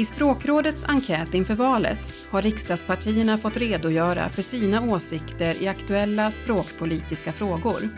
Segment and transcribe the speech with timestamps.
[0.00, 7.32] I språkrådets enkät inför valet har riksdagspartierna fått redogöra för sina åsikter i aktuella språkpolitiska
[7.32, 7.88] frågor.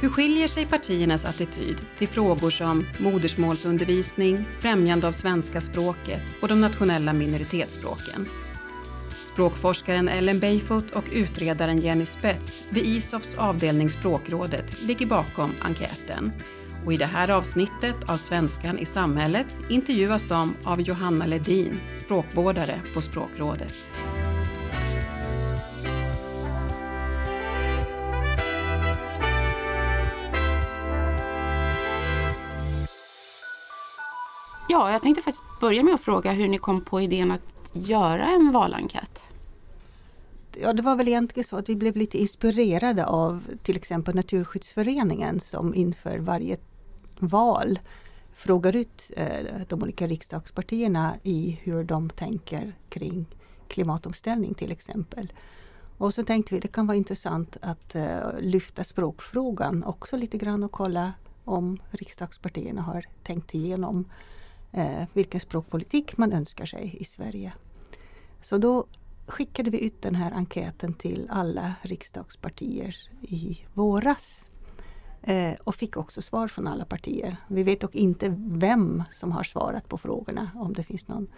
[0.00, 6.60] Hur skiljer sig partiernas attityd till frågor som modersmålsundervisning, främjande av svenska språket och de
[6.60, 8.28] nationella minoritetsspråken?
[9.24, 16.32] Språkforskaren Ellen Bayfoot och utredaren Jenny Spets vid ISOFs avdelning Språkrådet ligger bakom enkäten.
[16.84, 22.80] Och I det här avsnittet av Svenskan i samhället intervjuas de av Johanna Ledin, språkvårdare
[22.94, 23.92] på Språkrådet.
[34.68, 38.26] Ja, jag tänkte faktiskt börja med att fråga hur ni kom på idén att göra
[38.26, 39.22] en valenkät.
[40.60, 45.40] Ja, det var väl egentligen så att vi blev lite inspirerade av till exempel Naturskyddsföreningen
[45.40, 46.56] som inför varje
[47.28, 47.78] val
[48.32, 53.26] frågar ut eh, de olika riksdagspartierna i hur de tänker kring
[53.68, 55.32] klimatomställning till exempel.
[55.98, 60.64] Och så tänkte vi det kan vara intressant att eh, lyfta språkfrågan också lite grann
[60.64, 61.12] och kolla
[61.44, 64.04] om riksdagspartierna har tänkt igenom
[64.72, 67.52] eh, vilken språkpolitik man önskar sig i Sverige.
[68.40, 68.86] Så då
[69.26, 74.48] skickade vi ut den här enkäten till alla riksdagspartier i våras.
[75.22, 77.36] Eh, och fick också svar från alla partier.
[77.48, 80.50] Vi vet dock inte vem som har svarat på frågorna.
[80.54, 81.28] Om det finns någon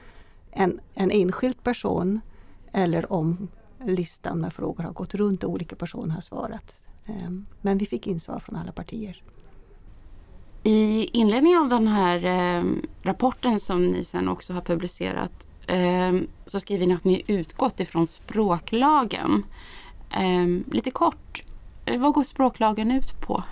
[0.51, 2.21] en, en enskild person
[2.73, 3.49] eller om
[3.85, 6.87] listan med frågor har gått runt och olika personer har svarat.
[7.07, 9.23] Eh, men vi fick in svar från alla partier.
[10.63, 12.65] I inledningen av den här eh,
[13.03, 16.13] rapporten som ni sen också har publicerat eh,
[16.47, 19.45] så skriver ni att ni utgått ifrån språklagen.
[20.11, 21.43] Eh, lite kort,
[21.85, 23.43] eh, vad går språklagen ut på?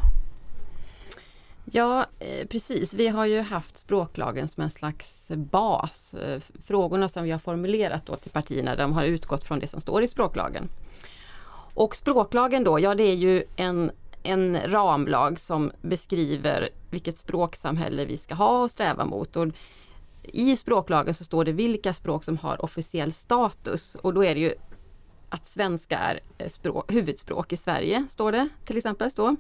[1.75, 2.95] Ja, eh, precis.
[2.95, 6.15] Vi har ju haft språklagen som en slags bas.
[6.15, 9.81] Eh, frågorna som vi har formulerat då till partierna, de har utgått från det som
[9.81, 10.69] står i språklagen.
[11.75, 13.91] Och språklagen då, ja det är ju en
[14.23, 19.37] en ramlag som beskriver vilket språksamhälle vi ska ha och sträva mot.
[19.37, 19.49] Och
[20.23, 24.41] I språklagen så står det vilka språk som har officiell status och då är det
[24.41, 24.55] ju
[25.29, 29.11] att svenska är eh, språk, huvudspråk i Sverige, står det till exempel.
[29.11, 29.37] Står.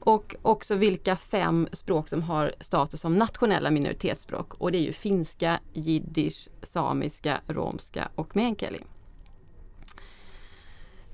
[0.00, 4.92] Och också vilka fem språk som har status som nationella minoritetsspråk och det är ju
[4.92, 8.80] finska, jiddisch, samiska, romska och meänkieli.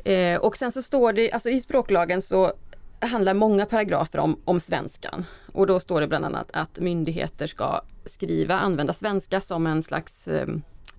[0.05, 2.53] Eh, och sen så står det, alltså i språklagen så
[3.01, 5.25] handlar många paragrafer om, om svenskan.
[5.53, 10.29] Och då står det bland annat att myndigheter ska skriva, använda svenska som en slags
[10.29, 10.47] eh,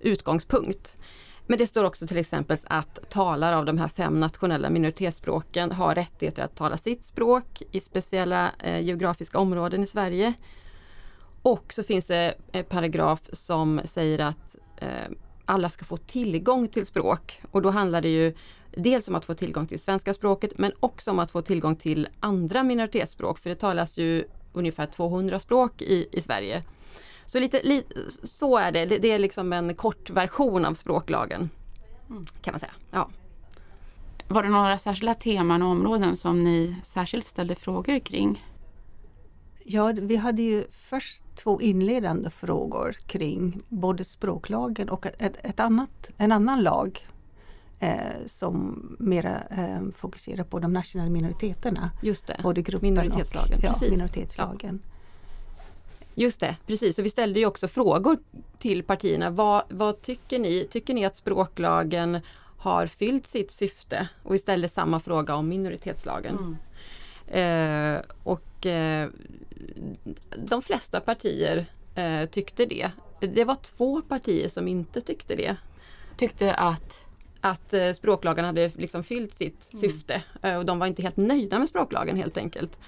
[0.00, 0.96] utgångspunkt.
[1.46, 5.94] Men det står också till exempel att talare av de här fem nationella minoritetsspråken har
[5.94, 10.34] rättigheter att tala sitt språk i speciella eh, geografiska områden i Sverige.
[11.42, 14.88] Och så finns det en paragraf som säger att eh,
[15.44, 18.34] alla ska få tillgång till språk och då handlar det ju
[18.76, 22.08] dels om att få tillgång till svenska språket men också om att få tillgång till
[22.20, 26.62] andra minoritetsspråk för det talas ju ungefär 200 språk i, i Sverige.
[27.26, 27.84] Så lite, li,
[28.24, 28.86] så är det.
[28.86, 31.50] det, är liksom en kort version av språklagen
[32.10, 32.24] mm.
[32.42, 32.72] kan man säga.
[32.90, 33.08] Ja.
[34.28, 38.44] Var det några särskilda teman och områden som ni särskilt ställde frågor kring?
[39.64, 46.10] Ja, vi hade ju först två inledande frågor kring både språklagen och ett, ett annat,
[46.16, 47.06] en annan lag
[47.78, 51.90] eh, som mera eh, fokuserar på de nationella minoriteterna.
[52.02, 53.58] Just det, både gruppen minoritetslagen.
[53.58, 54.80] Och, ja, minoritetslagen.
[54.82, 54.95] Ja.
[56.18, 56.98] Just det, precis.
[56.98, 58.18] Och vi ställde ju också frågor
[58.58, 59.30] till partierna.
[59.30, 60.68] Vad, vad tycker ni?
[60.70, 62.20] Tycker ni att språklagen
[62.58, 64.08] har fyllt sitt syfte?
[64.22, 66.38] Och vi ställde samma fråga om minoritetslagen.
[66.38, 67.96] Mm.
[67.96, 69.08] Eh, och eh,
[70.36, 72.90] de flesta partier eh, tyckte det.
[73.20, 75.56] Det var två partier som inte tyckte det.
[76.16, 77.06] Tyckte att?
[77.40, 79.80] Att eh, språklagen hade liksom fyllt sitt mm.
[79.80, 82.78] syfte eh, och de var inte helt nöjda med språklagen helt enkelt.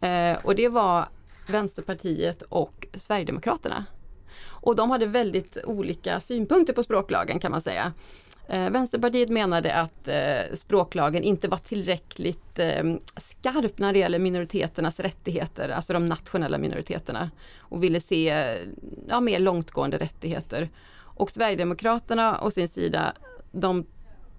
[0.00, 1.08] Eh, och det var
[1.46, 3.84] Vänsterpartiet och Sverigedemokraterna.
[4.42, 7.92] Och de hade väldigt olika synpunkter på språklagen kan man säga.
[8.48, 15.00] Eh, Vänsterpartiet menade att eh, språklagen inte var tillräckligt eh, skarp när det gäller minoriteternas
[15.00, 17.30] rättigheter, alltså de nationella minoriteterna.
[17.58, 18.56] Och ville se
[19.08, 20.68] ja, mer långtgående rättigheter.
[21.20, 23.12] Och Sverigedemokraterna å sin sida,
[23.52, 23.86] de,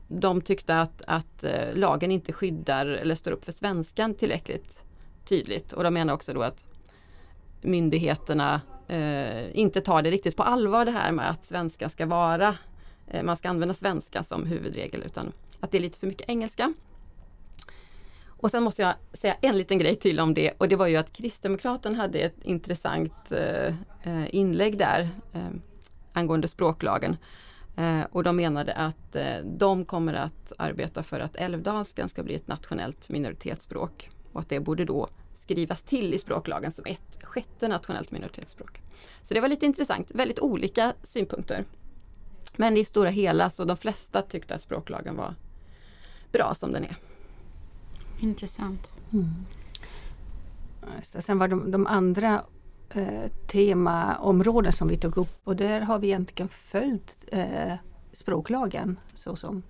[0.08, 4.82] de tyckte att, att eh, lagen inte skyddar eller står upp för svenskan tillräckligt
[5.26, 5.74] tydligt.
[5.74, 6.66] Och de menar också då att
[7.62, 12.56] myndigheterna eh, inte tar det riktigt på allvar det här med att svenska ska vara
[13.12, 16.74] Eh, man ska använda svenska som huvudregel utan att det är lite för mycket engelska.
[18.28, 20.98] Och sen måste jag säga en liten grej till om det och det var ju
[20.98, 25.10] att Kristdemokraten hade ett intressant eh, eh, inlägg där.
[25.34, 25.50] Eh,
[26.14, 27.18] angående språklagen.
[27.78, 32.36] Eh, och de menade att eh, de kommer att arbeta för att älvdalskan ska bli
[32.36, 35.08] ett nationellt minoritetsspråk och att det borde då
[35.42, 38.82] skrivas till i språklagen som ett sjätte nationellt minoritetsspråk.
[39.24, 41.66] Så det var lite intressant, väldigt olika synpunkter.
[42.56, 45.36] Men i stora hela så de flesta tyckte att språklagen var
[46.32, 46.98] bra som den är.
[48.20, 48.92] Intressant.
[49.14, 49.30] Mm.
[51.04, 52.44] Så sen var de, de andra
[52.90, 57.74] eh, temaområden som vi tog upp och där har vi egentligen följt eh,
[58.12, 59.64] språklagen så som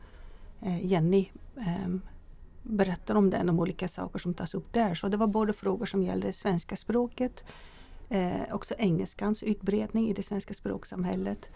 [0.62, 2.11] eh, Jenny eh,
[2.64, 4.96] berättar om den, om olika saker som tas upp där.
[4.96, 7.44] Så det var både frågor som gällde svenska språket,
[8.10, 11.50] eh, också engelskans utbredning i det svenska språksamhället,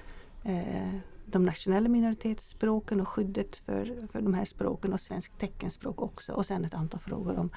[0.43, 6.33] eh, de nationella minoritetsspråken och skyddet för, för de här språken och svenskt teckenspråk också
[6.33, 7.49] och sen ett antal frågor om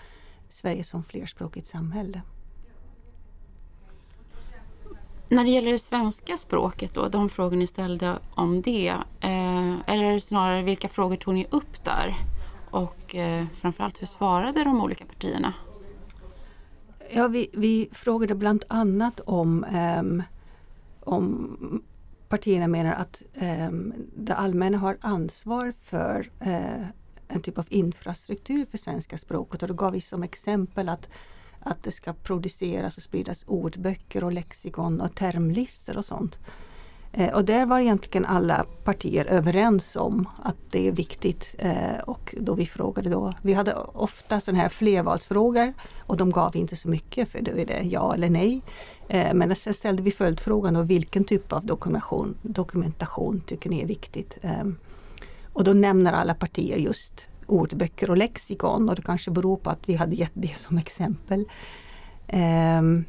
[0.51, 2.23] Sverige som flerspråkigt samhälle.
[5.31, 8.89] När det gäller det svenska språket då, de frågor ni ställde om det,
[9.21, 12.15] eh, eller snarare vilka frågor tog ni upp där?
[12.71, 15.55] Och eh, framförallt hur svarade de olika partierna?
[17.11, 19.67] Ja, vi, vi frågade bland annat om,
[19.99, 20.23] um,
[21.01, 21.83] om
[22.29, 26.87] partierna menar att um, det allmänna har ansvar för uh,
[27.29, 31.09] en typ av infrastruktur för svenska språket och då gav vi som exempel att,
[31.61, 36.39] att det ska produceras och spridas ordböcker och lexikon och termlistor och sånt.
[37.13, 41.55] Eh, och där var egentligen alla partier överens om att det är viktigt.
[41.59, 45.75] Eh, och då vi frågade då, vi hade ofta sådana här flervalsfrågor
[46.07, 48.63] och de gav inte så mycket för då är det ja eller nej.
[49.09, 53.87] Eh, men sen ställde vi följdfrågan då, vilken typ av dokumentation, dokumentation tycker ni är
[53.87, 54.39] viktigt?
[54.43, 54.77] Ehm,
[55.53, 59.89] och då nämner alla partier just ordböcker och lexikon och det kanske beror på att
[59.89, 61.45] vi hade gett det som exempel.
[62.27, 63.05] Ehm,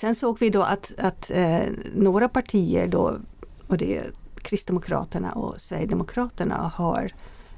[0.00, 3.18] Sen såg vi då att, att eh, några partier då,
[3.66, 7.12] och det är Kristdemokraterna och Sverigedemokraterna har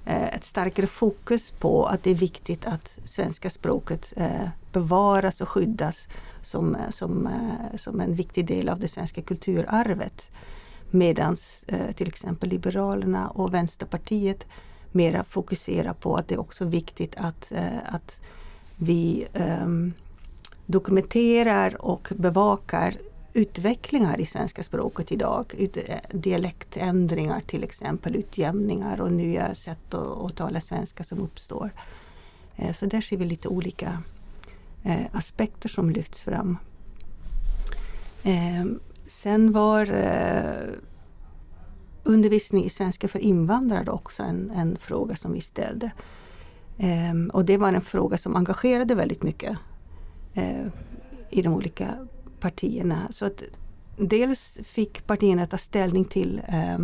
[0.05, 5.49] eh, ett starkare fokus på att det är viktigt att svenska språket eh, bevaras och
[5.49, 6.09] skyddas
[6.43, 10.31] som, som, eh, som en viktig del av det svenska kulturarvet.
[10.91, 11.37] Medan
[11.67, 14.47] eh, till exempel Liberalerna och Vänsterpartiet
[14.93, 18.21] mera fokuserar på att det är också viktigt att, eh, att
[18.77, 19.93] vi ehm,
[20.67, 22.97] dokumenterar och bevakar
[23.33, 25.55] utvecklingar i svenska språket idag.
[25.59, 31.71] Eh, dialektändringar till exempel, utjämningar och nya sätt att, att tala svenska som uppstår.
[32.57, 34.03] Eh, så där ser vi lite olika
[34.83, 36.57] eh, aspekter som lyfts fram.
[39.07, 39.89] Sen var
[42.03, 45.91] undervisning i svenska för invandrare också en, en fråga som vi ställde.
[47.33, 49.59] och det var en fråga som engagerade väldigt mycket
[50.35, 50.67] eh,
[51.31, 52.07] i de olika
[52.41, 53.09] partierna.
[53.11, 53.43] Så att
[53.97, 56.79] dels fick partierna ta ställning till eh,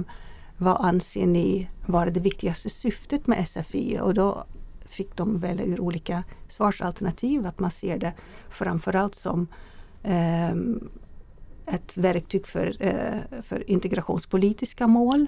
[0.56, 3.99] vad anser ni vara det viktigaste syftet med SFI?
[4.00, 4.45] Och då
[4.87, 7.47] fick de välja ur olika svarsalternativ.
[7.47, 8.12] Att man ser det
[8.49, 9.47] framförallt som
[10.03, 10.50] eh,
[11.67, 15.27] ett verktyg för, eh, för integrationspolitiska mål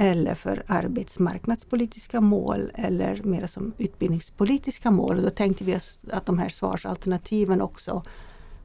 [0.00, 5.16] eller för arbetsmarknadspolitiska mål eller mer som utbildningspolitiska mål.
[5.16, 5.78] Och då tänkte vi
[6.12, 8.02] att de här svarsalternativen också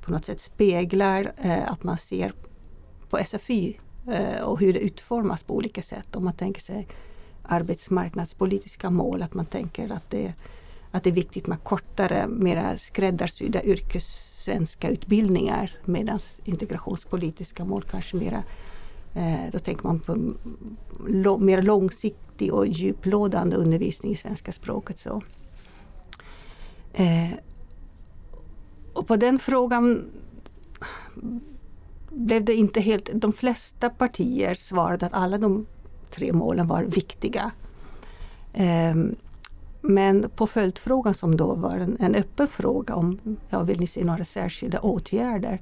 [0.01, 2.33] på något sätt speglar eh, att man ser
[3.09, 3.80] på SFI
[4.12, 6.15] eh, och hur det utformas på olika sätt.
[6.15, 6.88] Om man tänker sig
[7.43, 10.34] arbetsmarknadspolitiska mål, att man tänker att det,
[10.91, 18.43] att det är viktigt med kortare, mera skräddarsydda yrkessvenska utbildningar medan integrationspolitiska mål kanske mera
[19.13, 20.15] Eh, då tänker man på
[21.39, 24.98] mer långsiktig och djuplådande undervisning i svenska språket.
[24.98, 25.22] Så.
[26.93, 27.29] Eh,
[28.93, 30.05] och på den frågan
[32.10, 33.10] blev det inte helt...
[33.13, 35.65] De flesta partier svarade att alla de
[36.12, 37.51] tre målen var viktiga.
[38.53, 39.15] Ehm,
[39.82, 44.03] men på följdfrågan som då var en, en öppen fråga om ja, vill ni se
[44.03, 45.62] några särskilda åtgärder?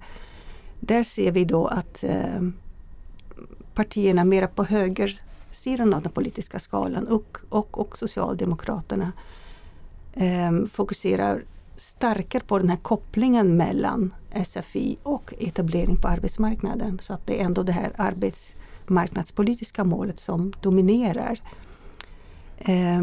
[0.80, 2.42] Där ser vi då att eh,
[3.74, 9.12] partierna mera på högersidan av den politiska skalan och, och, och Socialdemokraterna
[10.14, 11.44] eh, fokuserar
[11.76, 14.14] starkare på den här kopplingen mellan
[14.46, 17.00] SFI och etablering på arbetsmarknaden.
[17.02, 21.40] Så att det är ändå det här arbetsmarknadspolitiska målet som dominerar.
[22.58, 23.02] Eh,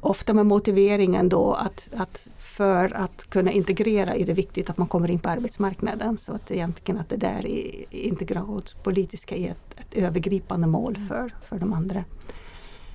[0.00, 4.86] ofta med motiveringen då att, att för att kunna integrera är det viktigt att man
[4.86, 6.18] kommer in på arbetsmarknaden.
[6.18, 11.08] Så att egentligen att det där är integrationspolitiska är ett, ett övergripande mål mm.
[11.08, 12.04] för, för de andra.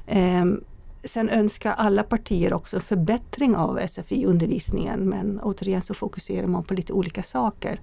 [0.07, 0.63] Um,
[1.03, 6.93] sen önskar alla partier också förbättring av SFI-undervisningen men återigen så fokuserar man på lite
[6.93, 7.79] olika saker.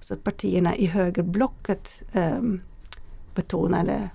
[0.00, 2.40] Så att partierna i högerblocket eh,
[3.34, 4.10] betonade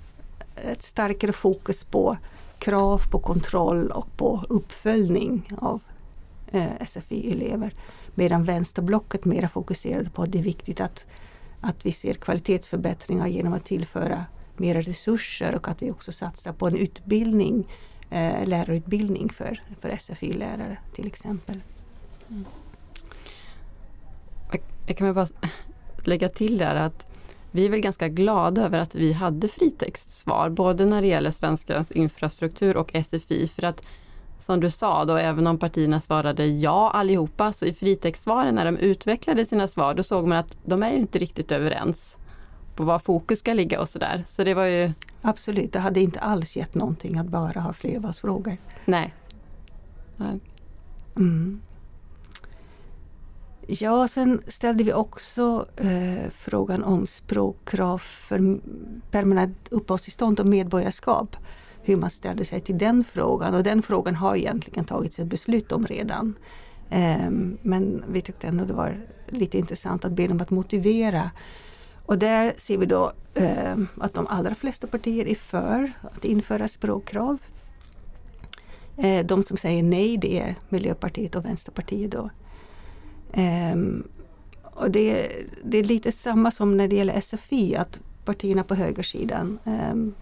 [0.56, 2.18] ett starkare fokus på
[2.62, 5.82] krav på kontroll och på uppföljning av
[6.52, 7.74] eh, SFI-elever.
[8.16, 11.06] Medan vänsterblocket mer fokuserade på att det är viktigt att,
[11.62, 14.26] att vi ser kvalitetsförbättringar genom att tillföra
[14.58, 17.68] mera resurser och att vi också satsar på en utbildning,
[18.10, 21.62] eh, lärarutbildning för, för SFI-lärare till exempel.
[22.30, 22.46] Mm.
[24.88, 25.28] Jag kan bara
[26.04, 27.11] lägga till där att
[27.52, 31.92] vi är väl ganska glada över att vi hade fritextsvar, både när det gäller svenskans
[31.92, 33.84] infrastruktur och SFI, för att
[34.40, 38.78] som du sa då, även om partierna svarade ja allihopa, så i fritextsvaren när de
[38.78, 42.18] utvecklade sina svar, då såg man att de är inte riktigt överens
[42.76, 44.24] på var fokus ska ligga och sådär.
[44.28, 44.92] Så det var ju...
[45.22, 48.58] Absolut, det hade inte alls gett någonting att bara ha flervalsfrågor.
[48.86, 49.14] Nej.
[50.18, 50.40] Nej.
[51.16, 51.62] Mm.
[53.80, 58.60] Ja, sen ställde vi också eh, frågan om språkkrav för
[59.12, 61.36] permanent uppehållstillstånd och medborgarskap.
[61.82, 65.72] Hur man ställde sig till den frågan och den frågan har egentligen tagits ett beslut
[65.72, 66.36] om redan.
[66.90, 67.30] Eh,
[67.62, 71.32] men vi tyckte ändå det var lite intressant att be dem att motivera.
[72.06, 76.68] Och där ser vi då eh, att de allra flesta partier är för att införa
[76.68, 77.38] språkkrav.
[78.98, 82.30] Eh, de som säger nej det är Miljöpartiet och Vänsterpartiet då.
[83.38, 84.04] Um,
[84.64, 85.32] och det,
[85.64, 90.14] det, är lite samma som när det gäller SFI, att partierna på högersidan um,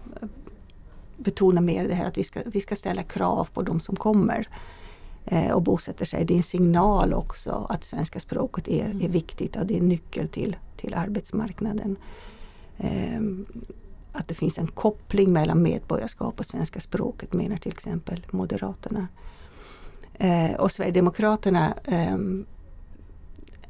[1.16, 4.48] betonar mer det här att vi ska, vi ska ställa krav på de som kommer
[5.32, 6.24] uh, och bosätter sig.
[6.24, 9.88] Det är en signal också att svenska språket är, är viktigt och det är en
[9.88, 11.96] nyckel till, till arbetsmarknaden.
[12.78, 13.46] Um,
[14.12, 19.08] att det finns en koppling mellan medborgarskap och svenska språket menar till exempel Moderaterna.
[20.24, 21.74] Uh, och Sverigedemokraterna
[22.12, 22.46] um,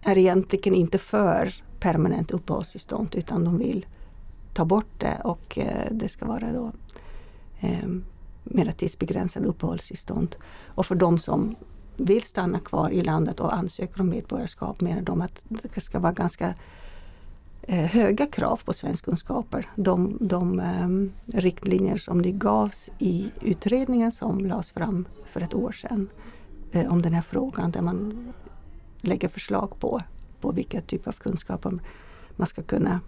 [0.02, 3.86] är egentligen inte för permanent uppehållstillstånd utan de vill
[4.54, 6.72] ta bort det och eh, det ska vara då
[7.60, 7.88] eh,
[8.44, 10.36] mera tidsbegränsade uppehållstillstånd.
[10.66, 11.56] Och för de som
[11.96, 16.12] vill stanna kvar i landet och ansöker om medborgarskap menar de att det ska vara
[16.12, 16.54] ganska
[17.62, 19.66] eh, höga krav på svenskkunskaper.
[19.76, 20.88] De, de eh,
[21.40, 26.08] riktlinjer som det gavs i utredningen som lades fram för ett år sedan
[26.72, 28.32] eh, om den här frågan där man
[29.00, 30.00] lägga förslag på,
[30.40, 31.80] på vilka typer av kunskaper
[32.36, 33.00] man ska kunna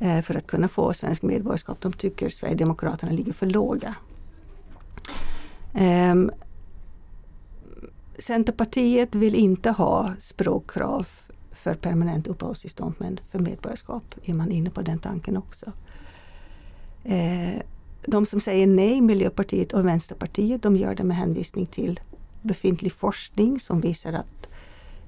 [0.00, 1.80] eh, för att kunna få svensk medborgarskap.
[1.80, 3.94] De tycker Sverigedemokraterna ligger för låga.
[5.80, 6.30] Um,
[8.18, 11.08] Centerpartiet vill inte ha språkkrav
[11.52, 15.72] för permanent uppehållstillstånd men för medborgarskap är man inne på den tanken också.
[17.06, 17.60] Uh,
[18.06, 22.00] de som säger nej, Miljöpartiet och Vänsterpartiet, de gör det med hänvisning till
[22.42, 24.48] befintlig forskning som visar att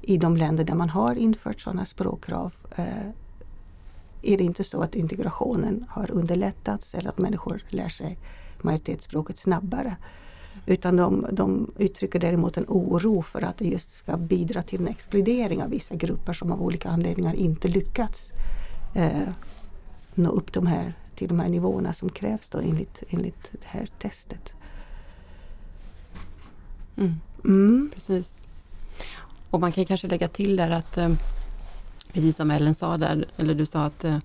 [0.03, 3.09] i de länder där man har infört sådana språkkrav eh,
[4.23, 8.19] är det inte så att integrationen har underlättats eller att människor lär sig
[8.63, 9.97] majoritetsspråket snabbare.
[10.67, 14.89] Utan de, de uttrycker däremot en oro för att det just ska bidra till en
[14.89, 18.33] exkludering av vissa grupper som av olika anledningar inte lyckats
[18.95, 19.29] eh,
[20.15, 23.89] nå upp de här, till de här nivåerna som krävs då enligt, enligt det här
[23.99, 24.55] testet.
[26.97, 27.15] Mm.
[27.45, 27.91] Mm.
[27.95, 28.38] Precis.
[29.51, 31.13] Och man kan kanske lägga till där att eh,
[32.13, 34.19] precis som Ellen sa där, eller du sa att eh,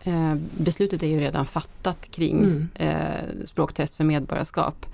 [0.00, 3.46] eh, beslutet är ju redan fattat kring mm.
[3.46, 4.86] språktest för medborgarskap.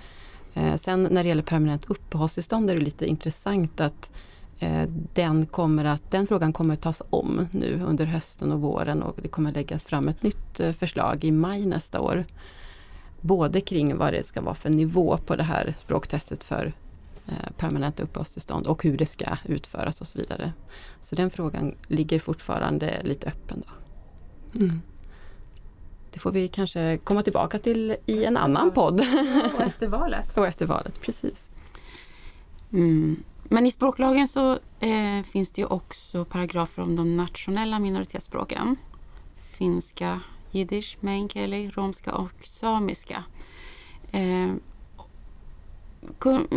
[0.80, 4.10] Sen när det gäller permanent uppehållstillstånd är det lite intressant att
[5.14, 9.16] den, kommer att, den frågan kommer att tas om nu under hösten och våren och
[9.22, 12.24] det kommer läggas fram ett nytt förslag i maj nästa år.
[13.20, 16.72] Både kring vad det ska vara för nivå på det här språktestet för
[17.56, 20.52] permanent uppehållstillstånd och hur det ska utföras och så vidare.
[21.00, 23.62] Så den frågan ligger fortfarande lite öppen.
[23.66, 23.72] Då.
[24.60, 24.80] Mm.
[26.12, 29.00] Det får vi kanske komma tillbaka till i en annan podd.
[29.54, 30.36] Och efter valet.
[30.36, 31.50] och efter valet, precis.
[32.72, 33.22] Mm.
[33.44, 38.76] Men i språklagen så eh, finns det ju också paragrafer om de nationella minoritetsspråken.
[39.36, 43.24] Finska, jiddisch, meänkieli, romska och samiska.
[44.10, 44.52] Eh,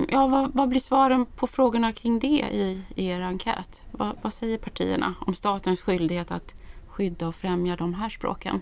[0.08, 3.82] ja, vad, vad, blir svaren på frågorna kring det i, i er enkät?
[3.92, 6.54] Vad, vad, säger partierna om statens skyldighet att
[6.88, 8.62] skydda och främja de här språken?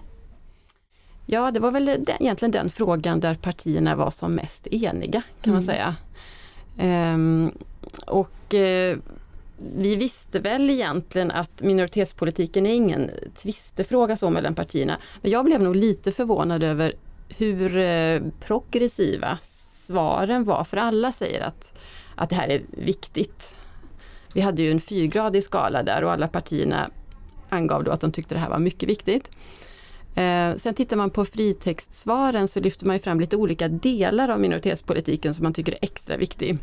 [1.26, 5.54] Ja, det var väl den, egentligen den frågan där partierna var som mest eniga kan
[5.54, 5.56] mm.
[5.56, 5.96] man säga.
[6.78, 7.52] Ehm,
[8.08, 8.98] och eh,
[9.78, 14.98] vi visste väl egentligen att minoritetspolitiken är ingen tvistefråga så mellan partierna.
[15.22, 16.94] Men jag blev nog lite förvånad över
[17.30, 19.38] hur eh, progressiva
[19.88, 21.80] svaren var, för alla säger att,
[22.16, 23.56] att det här är viktigt.
[24.34, 26.90] Vi hade ju en fyrgradig skala där och alla partierna
[27.50, 29.32] angav då att de tyckte det här var mycket viktigt.
[30.16, 35.34] Eh, sen tittar man på fritextsvaren så lyfter man fram lite olika delar av minoritetspolitiken
[35.34, 36.58] som man tycker är extra viktig.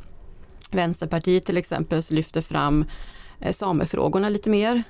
[0.70, 2.84] Vänsterpartiet till exempel lyfter fram
[3.40, 4.82] eh, samefrågorna lite mer.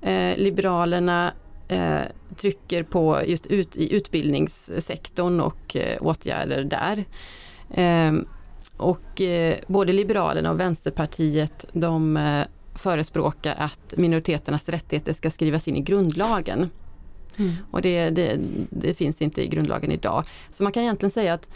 [0.00, 1.32] Eh, Liberalerna
[1.68, 2.02] eh,
[2.36, 7.04] trycker på just ut, i utbildningssektorn och eh, åtgärder där.
[7.70, 8.26] Ehm,
[8.76, 12.44] och eh, både Liberalerna och Vänsterpartiet de eh,
[12.74, 16.70] förespråkar att minoriteternas rättigheter ska skrivas in i grundlagen.
[17.36, 17.52] Mm.
[17.70, 18.40] Och det, det,
[18.70, 20.24] det, finns inte i grundlagen idag.
[20.50, 21.48] Så man kan egentligen säga att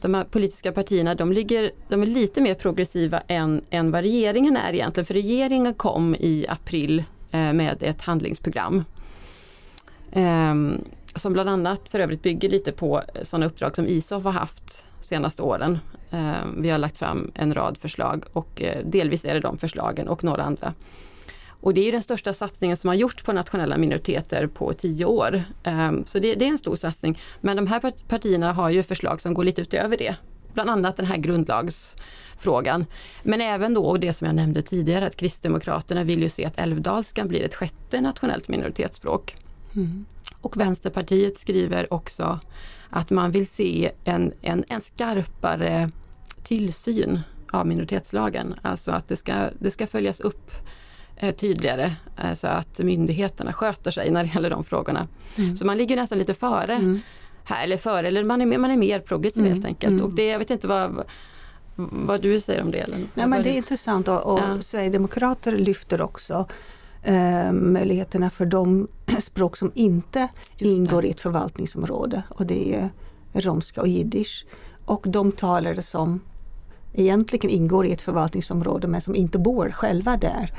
[0.00, 4.56] de här politiska partierna de, ligger, de är lite mer progressiva än, än vad regeringen
[4.56, 5.04] är egentligen.
[5.04, 8.84] För regeringen kom i april eh, med ett handlingsprogram.
[10.12, 10.54] Eh,
[11.16, 15.42] som bland annat för övrigt bygger lite på sådana uppdrag som ISOF har haft senaste
[15.42, 15.78] åren.
[16.10, 20.08] Eh, vi har lagt fram en rad förslag och eh, delvis är det de förslagen
[20.08, 20.74] och några andra.
[21.64, 25.42] Och det är den största satsningen som har gjorts på nationella minoriteter på tio år.
[25.62, 27.18] Ehm, så det, det, är en stor satsning.
[27.40, 30.16] Men de här partierna har ju förslag som går lite utöver det.
[30.52, 32.86] Bland annat den här grundlagsfrågan.
[33.22, 37.28] Men även då det som jag nämnde tidigare att Kristdemokraterna vill ju se att älvdalskan
[37.28, 39.36] blir ett sjätte nationellt minoritetsspråk.
[39.74, 40.04] Mm.
[40.40, 42.40] Och Vänsterpartiet skriver också
[42.94, 45.90] att man vill se en, en, en skarpare
[46.42, 47.20] tillsyn
[47.50, 48.54] av minoritetslagen.
[48.62, 50.50] Alltså att det ska, det ska följas upp
[51.16, 55.06] eh, tydligare eh, så att myndigheterna sköter sig när det gäller de frågorna.
[55.36, 55.56] Mm.
[55.56, 57.00] Så man ligger nästan lite före mm.
[57.44, 59.52] här, eller före, eller man är, man är mer progressiv mm.
[59.52, 60.02] helt enkelt.
[60.02, 61.04] Och det, jag vet inte vad,
[61.76, 62.78] vad du säger om det?
[62.78, 62.98] Eller?
[63.14, 64.60] Nej, men det är intressant och, och ja.
[64.60, 66.46] Sverigedemokrater lyfter också
[67.04, 72.90] eh, möjligheterna för de språk som inte ingår i ett förvaltningsområde och det är
[73.32, 74.46] romska och jiddisch.
[74.84, 76.20] Och de talare som
[76.92, 80.52] egentligen ingår i ett förvaltningsområde men som inte bor själva där.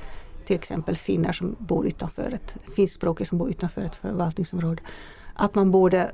[0.45, 4.81] Till exempel finnar som bor utanför ett, finskspråkiga som bor utanför ett förvaltningsområde.
[5.33, 6.11] Att man borde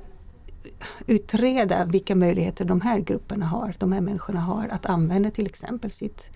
[1.07, 5.91] utreda vilka möjligheter de här grupperna har, de här människorna har att använda till exempel
[5.91, 6.29] sitt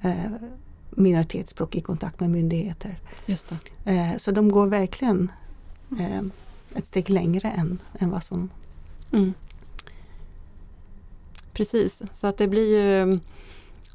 [0.00, 0.32] eh,
[0.96, 2.98] minoritetsspråk i kontakt med myndigheter.
[3.26, 3.52] Just
[3.84, 5.32] eh, så de går verkligen
[6.00, 6.22] eh,
[6.74, 8.50] ett steg längre än, än vad som...
[9.12, 9.34] Mm.
[11.52, 13.18] Precis, så att det blir ju...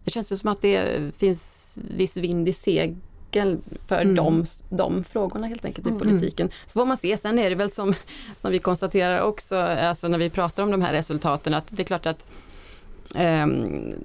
[0.04, 3.58] Det känns ju som att det finns viss vind i segel
[3.88, 4.16] för mm.
[4.16, 6.00] de, de frågorna helt enkelt i mm.
[6.00, 6.50] politiken.
[6.68, 7.94] Så får man se, sen är det väl som,
[8.38, 11.86] som vi konstaterar också, alltså när vi pratar om de här resultaten, att det är
[11.86, 12.28] klart att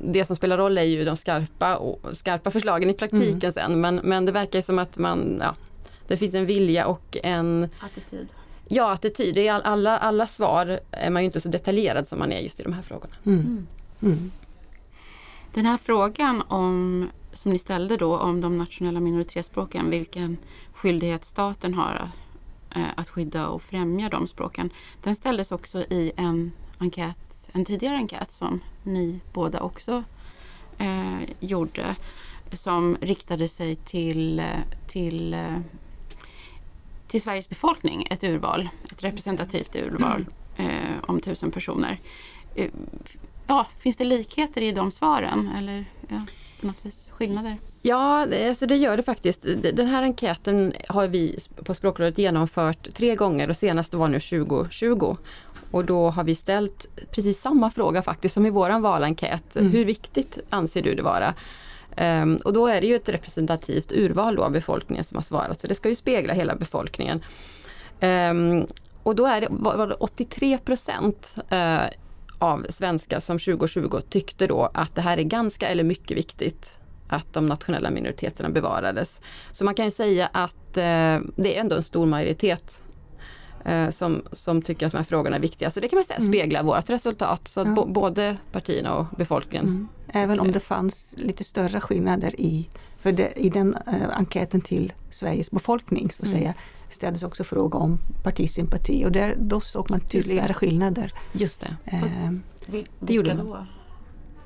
[0.00, 3.52] det som spelar roll är ju de skarpa, och, skarpa förslagen i praktiken mm.
[3.52, 5.54] sen men, men det verkar som att man, ja,
[6.06, 8.28] det finns en vilja och en attityd.
[8.68, 9.36] Ja, attityd.
[9.36, 12.62] I alla, alla svar är man ju inte så detaljerad som man är just i
[12.62, 13.14] de här frågorna.
[13.26, 13.40] Mm.
[13.40, 13.66] mm.
[14.02, 14.30] Mm.
[15.54, 20.36] Den här frågan om, som ni ställde då om de nationella minoritetsspråken, vilken
[20.72, 22.10] skyldighet staten har
[22.74, 24.70] eh, att skydda och främja de språken.
[25.02, 30.04] Den ställdes också i en enkät en tidigare enkät som ni båda också
[30.78, 31.96] eh, gjorde
[32.52, 34.42] som riktade sig till,
[34.86, 35.58] till, eh,
[37.06, 40.66] till Sveriges befolkning, ett urval, ett representativt urval eh,
[41.02, 42.00] om tusen personer.
[42.54, 42.70] Eh,
[43.46, 46.20] ja, finns det likheter i de svaren eller ja,
[46.60, 47.56] på något vis skillnader?
[47.82, 49.42] Ja, det, alltså det gör det faktiskt.
[49.74, 55.16] Den här enkäten har vi på Språkrådet genomfört tre gånger och senast var nu 2020.
[55.72, 59.56] Och då har vi ställt precis samma fråga faktiskt som i våran valenkät.
[59.56, 59.72] Mm.
[59.72, 61.34] Hur viktigt anser du det vara?
[61.96, 65.66] Um, och då är det ju ett representativt urval av befolkningen som har svarat, så
[65.66, 67.22] det ska ju spegla hela befolkningen.
[68.00, 68.66] Um,
[69.02, 71.84] och då är det, var det 83 procent uh,
[72.38, 76.72] av svenskar som 2020 tyckte då att det här är ganska eller mycket viktigt
[77.08, 79.20] att de nationella minoriteterna bevarades.
[79.52, 82.91] Så man kan ju säga att uh, det är ändå en stor majoritet eh,
[83.90, 85.70] som, som tycker att de här frågorna är viktiga.
[85.70, 86.32] Så det kan man säga mm.
[86.32, 87.48] speglar vårt resultat.
[87.48, 87.86] Så ja.
[87.88, 89.66] både partierna och befolkningen.
[89.66, 89.88] Mm.
[90.12, 94.92] Även om det fanns lite större skillnader i, för det, i den eh, enkäten till
[95.10, 96.40] Sveriges befolkning så att mm.
[96.40, 96.54] säga,
[96.88, 101.12] ställdes också fråga om partisympati och där, då såg man tydligare skillnader.
[101.32, 101.76] Just det.
[101.84, 102.32] Eh,
[103.00, 103.66] det gjorde man.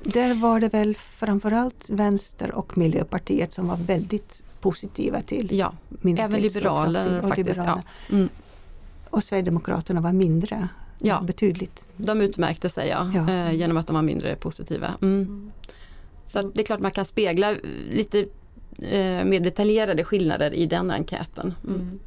[0.03, 5.73] Där var det väl framförallt Vänster och Miljöpartiet som var väldigt positiva till Ja,
[6.17, 7.47] även liberaler faktiskt.
[7.47, 7.83] Liberaler.
[8.09, 8.15] Ja.
[8.15, 8.29] Mm.
[9.17, 11.21] Och Sverigedemokraterna var mindre, ja.
[11.21, 11.91] betydligt.
[11.97, 13.33] De utmärkte sig ja, ja.
[13.33, 14.93] Eh, genom att de var mindre positiva.
[15.01, 15.21] Mm.
[15.21, 15.51] Mm.
[16.25, 17.55] Så det är klart man kan spegla
[17.91, 18.19] lite
[18.79, 21.53] eh, mer detaljerade skillnader i den enkäten.
[21.63, 21.75] Mm.
[21.75, 21.99] mm.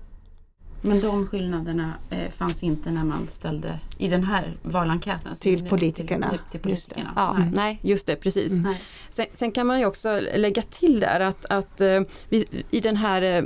[0.82, 5.34] Men de skillnaderna eh, fanns inte när man ställde i den här valenkäten?
[5.34, 6.30] Till politikerna.
[6.30, 7.12] Till, till politikerna.
[7.16, 7.50] Ja, nej.
[7.54, 7.78] nej.
[7.82, 8.52] just det, precis.
[8.52, 8.74] Mm.
[9.10, 12.96] Sen, sen, kan man ju också lägga till där att, att eh, vi, i den
[12.96, 13.44] här eh,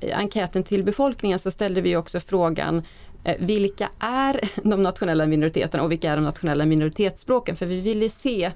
[0.00, 2.82] enkäten till befolkningen så ställde vi också frågan
[3.24, 7.56] eh, vilka är de nationella minoriteterna och vilka är de nationella minoritetsspråken?
[7.56, 8.52] För vi ville se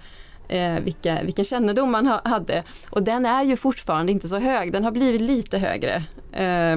[0.49, 2.63] eh, vilka, vilken kännedom man ha, hade.
[2.91, 5.95] Och den är ju fortfarande inte så hög, den har blivit lite högre.
[6.33, 6.77] Eh,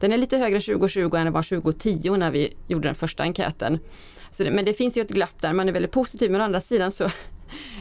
[0.00, 3.78] den är lite högre 2020 än den var 2010 när vi gjorde den första enkäten.
[4.30, 6.44] Så det, men det finns ju ett glapp där, man är väldigt positiv men å
[6.44, 7.08] andra sidan så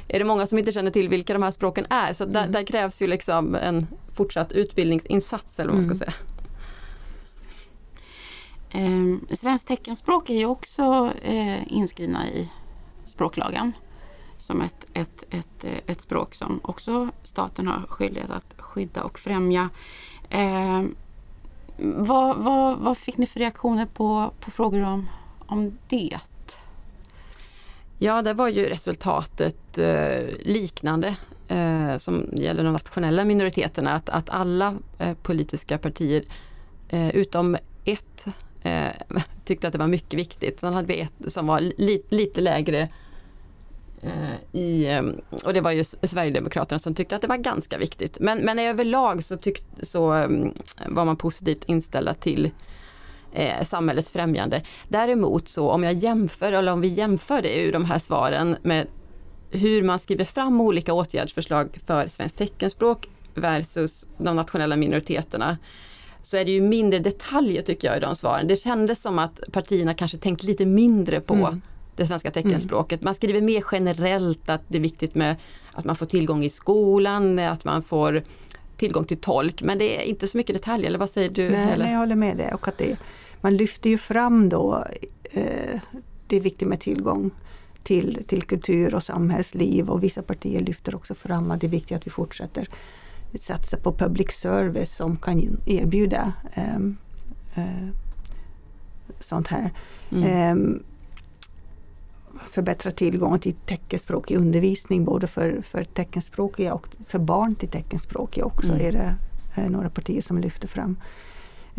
[0.08, 2.14] är det många som inte känner till vilka de här språken är.
[2.14, 2.52] Så där, mm.
[2.52, 6.12] där krävs ju liksom en fortsatt utbildningsinsats eller vad man ska mm.
[6.12, 6.28] säga.
[8.74, 12.50] Eh, svenskt teckenspråk är ju också eh, inskrivna i
[13.06, 13.74] språklagen
[14.38, 19.70] som ett, ett, ett, ett språk som också staten har skyldighet att skydda och främja.
[20.30, 20.84] Eh,
[21.78, 25.10] vad, vad, vad fick ni för reaktioner på, på frågor om,
[25.48, 26.20] om det?
[28.04, 31.16] Ja, det var ju resultatet eh, liknande
[31.48, 33.94] eh, som gäller de nationella minoriteterna.
[33.94, 36.24] Att, att alla eh, politiska partier
[36.90, 38.26] eh, utom ett
[38.62, 38.88] eh,
[39.46, 40.60] tyckte att det var mycket viktigt.
[40.60, 42.90] Sen hade vi ett som var li, lite lägre
[44.02, 45.04] eh, i, eh,
[45.46, 48.18] och det var ju Sverigedemokraterna som tyckte att det var ganska viktigt.
[48.20, 50.54] Men, men överlag så, tyck, så mm,
[50.88, 52.52] var man positivt inställda till
[53.34, 54.62] eh, samhällets främjande.
[54.88, 58.88] Däremot så om jag jämför, eller om vi jämför det ur de här svaren med
[59.50, 65.58] hur man skriver fram olika åtgärdsförslag för svenskt teckenspråk versus de nationella minoriteterna
[66.22, 68.48] så är det ju mindre detaljer tycker jag i de svaren.
[68.48, 71.62] Det kändes som att partierna kanske tänkt lite mindre på mm.
[71.96, 73.02] det svenska teckenspråket.
[73.02, 75.36] Man skriver mer generellt att det är viktigt med
[75.74, 78.24] att man får tillgång i skolan, att man får
[78.78, 79.62] tillgång till tolk.
[79.62, 81.50] Men det är inte så mycket detaljer, eller vad säger du?
[81.50, 82.54] Nej, nej jag håller med dig.
[82.54, 82.98] Och att det,
[83.42, 84.86] man lyfter ju fram då
[85.32, 85.80] eh,
[86.28, 87.32] det är viktigt med tillgång
[87.84, 91.98] till, till kultur och samhällsliv och vissa partier lyfter också fram att det är viktigt
[91.98, 92.68] att vi fortsätter
[93.40, 96.34] satsa på public service som kan erbjuda
[96.76, 96.98] um,
[97.58, 97.90] uh,
[99.20, 99.72] sånt här.
[100.12, 100.58] Mm.
[100.58, 100.84] Um,
[102.52, 108.74] förbättra tillgången till teckenspråkig undervisning både för, för teckenspråkiga och för barn till teckenspråkiga också
[108.74, 108.86] mm.
[108.86, 109.16] är det
[109.62, 110.98] uh, några partier som lyfter fram.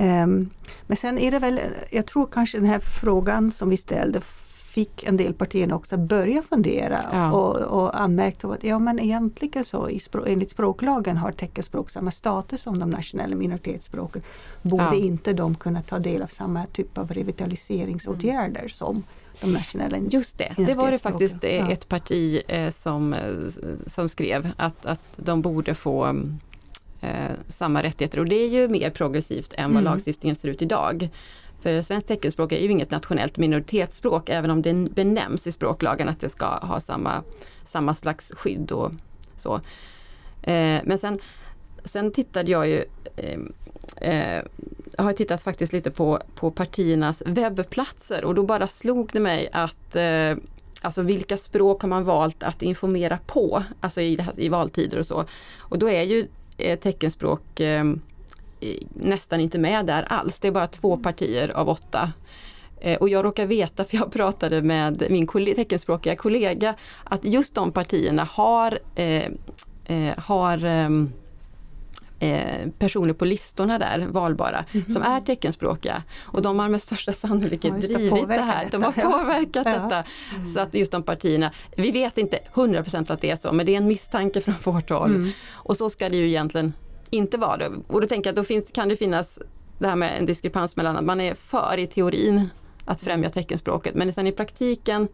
[0.03, 0.51] Um,
[0.87, 1.61] men sen är det väl,
[1.91, 4.21] jag tror kanske den här frågan som vi ställde
[4.73, 7.33] fick en del partierna också börja fundera ja.
[7.33, 12.11] och, och anmärkte att ja men egentligen så i språk, enligt språklagen har teckenspråk samma
[12.11, 14.23] status som de nationella minoritetsspråken.
[14.62, 14.95] Borde ja.
[14.95, 18.71] inte de kunna ta del av samma typ av revitaliseringsåtgärder mm.
[18.71, 19.03] som
[19.41, 21.71] de nationella Just det, det var det faktiskt eh, ja.
[21.71, 23.35] ett parti eh, som, eh,
[23.87, 26.38] som skrev att, att de borde få mm,
[27.03, 29.85] eh, samma rättigheter och det är ju mer progressivt än vad mm.
[29.85, 31.09] lagstiftningen ser ut idag.
[31.62, 36.21] För svenskt teckenspråk är ju inget nationellt minoritetsspråk även om det benämns i språklagen att
[36.21, 37.23] det ska ha samma,
[37.65, 38.93] samma slags skydd och
[39.37, 39.55] så.
[40.43, 41.19] Eh, men sen,
[41.85, 42.85] sen tittade jag ju
[43.17, 43.38] eh,
[43.97, 44.43] eh,
[44.97, 49.49] jag har tittat faktiskt lite på, på partiernas webbplatser och då bara slog det mig
[49.53, 50.35] att eh,
[50.85, 55.25] Alltså vilka språk har man valt att informera på, alltså i, i valtider och så.
[55.59, 56.29] Och då är ju
[56.83, 57.85] teckenspråk eh,
[58.88, 60.38] nästan inte med där alls.
[60.38, 62.12] Det är bara två partier av åtta.
[62.81, 67.72] Eh, och jag råkar veta, för jag pratade med min teckenspråkiga kollega, att just de
[67.72, 69.27] partierna har, eh,
[69.85, 71.12] eh, har ehm,
[72.23, 74.93] eh, personer på listorna där, valbara, mm -hmm.
[74.93, 76.03] som är teckenspråkiga.
[76.21, 78.65] Och de har med största sannolikhet ja, drivit det här.
[78.65, 78.79] Detta.
[78.79, 79.73] De har påverkat ja.
[79.73, 80.05] detta.
[80.37, 80.55] Mm.
[80.55, 83.73] Så att just de partierna, vi vet inte 100% att det är så, men det
[83.73, 85.15] är en misstanke från vårt håll.
[85.15, 85.31] Mm.
[85.53, 86.73] Och så ska det ju egentligen
[87.11, 87.71] inte vara det.
[87.87, 89.39] Och då tänker jag att då finns, kan det finnas
[89.79, 92.49] det här med en diskrepans mellan att man är för i teorin
[92.85, 95.09] att främja teckenspråket men sen i praktiken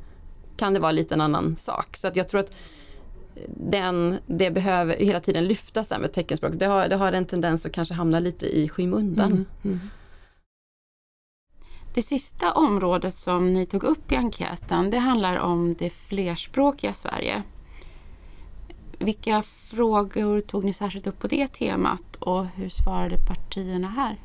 [0.57, 1.97] kan det vara lite en annan sak.
[1.97, 2.53] Så att jag tror att
[3.57, 6.53] den, det behöver hela tiden lyftas där med teckenspråk.
[6.55, 9.33] Det har, det har en tendens att kanske hamna lite i skymundan.
[9.33, 9.81] Mm, mm.
[11.94, 17.42] Det sista området som ni tog upp i enkäten det handlar om det flerspråkiga Sverige.
[18.98, 24.16] Vilka frågor tog ni särskilt upp på det temat och hur svarade partierna här?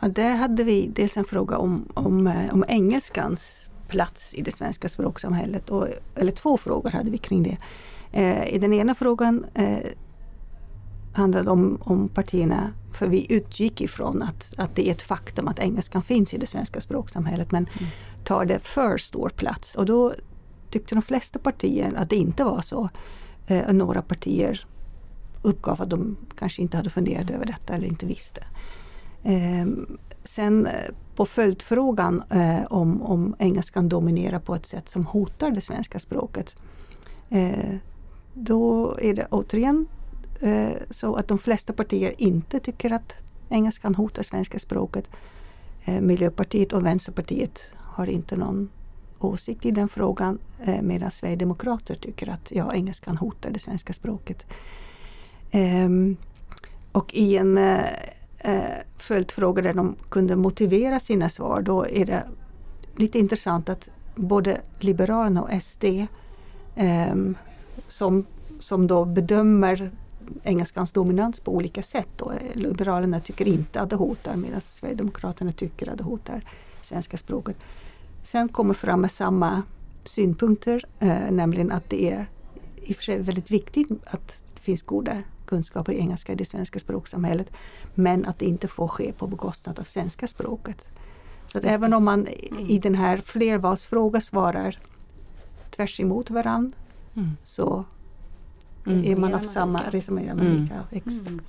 [0.00, 4.52] Ja, där hade vi dels en fråga om, om, eh, om engelskans plats i det
[4.52, 5.70] svenska språksamhället.
[5.70, 7.56] Och, eller två frågor hade vi kring det.
[8.14, 9.78] Eh, I den ena frågan eh,
[11.12, 15.58] handlade om, om partierna, för vi utgick ifrån att, att det är ett faktum att
[15.58, 17.90] engelskan finns i det svenska språksamhället men mm.
[18.24, 19.74] tar det för stor plats.
[19.74, 20.14] Och då
[20.70, 22.88] tyckte de flesta partier att det inte var så.
[23.46, 24.66] Eh, några partier
[25.42, 28.44] uppgav att de kanske inte hade funderat över detta eller inte visste.
[29.22, 29.66] Eh,
[30.24, 30.68] sen
[31.16, 36.56] på följdfrågan eh, om, om engelskan dominerar på ett sätt som hotar det svenska språket.
[37.30, 37.76] Eh,
[38.34, 39.86] då är det återigen
[40.40, 43.16] eh, så att de flesta partier inte tycker att
[43.48, 45.08] engelskan hotar svenska språket.
[45.84, 48.70] Eh, Miljöpartiet och Vänsterpartiet har inte någon
[49.18, 54.46] åsikt i den frågan eh, medan Sverigedemokrater tycker att ja, engelskan hotar det svenska språket.
[55.50, 56.16] Ehm,
[56.92, 57.84] och i en eh,
[58.38, 62.24] eh, följdfråga där de kunde motivera sina svar, då är det
[62.96, 65.84] lite intressant att både Liberalerna och SD
[66.74, 67.14] eh,
[67.88, 68.26] som,
[68.60, 69.90] som då bedömer
[70.42, 72.08] engelskans dominans på olika sätt.
[72.16, 72.32] Då.
[72.54, 76.44] Liberalerna tycker inte att det hotar medan Sverigedemokraterna tycker att det hotar
[76.82, 77.56] svenska språket.
[78.22, 79.62] Sen kommer fram med samma
[80.04, 82.26] synpunkter, eh, nämligen att det är
[82.76, 86.44] i och för sig väldigt viktigt att det finns goda kunskaper i engelska i det
[86.44, 87.50] svenska språksamhället.
[87.94, 90.88] Men att det inte får ske på bekostnad av svenska språket.
[91.46, 92.28] Så att även om man
[92.68, 94.78] i den här flervalsfrågan svarar
[95.70, 96.76] tvärs emot varandra
[97.16, 97.36] mm.
[97.42, 97.84] så
[98.86, 99.12] mm.
[99.12, 100.74] är man av samma, resonerar man lika.
[100.74, 100.86] Mm.
[100.90, 101.26] Exakt.
[101.26, 101.40] Mm.